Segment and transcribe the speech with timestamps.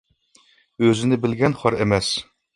[0.85, 2.11] ئۆزىنى بىلگەن خار ئەمەس.